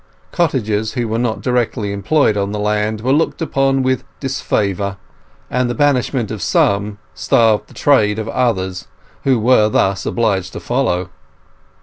Cottagers 0.31 0.93
who 0.93 1.07
were 1.07 1.19
not 1.19 1.41
directly 1.43 1.93
employed 1.93 2.35
on 2.35 2.51
the 2.51 2.57
land 2.59 3.01
were 3.01 3.13
looked 3.13 3.39
upon 3.39 3.83
with 3.83 4.03
disfavour, 4.19 4.97
and 5.47 5.69
the 5.69 5.75
banishment 5.75 6.31
of 6.31 6.41
some 6.41 6.97
starved 7.13 7.67
the 7.67 7.75
trade 7.75 8.17
of 8.17 8.27
others, 8.27 8.87
who 9.25 9.37
were 9.37 9.69
thus 9.69 10.03
obliged 10.07 10.53
to 10.53 10.59
follow. 10.59 11.11